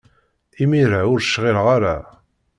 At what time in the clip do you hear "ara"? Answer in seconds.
1.75-1.95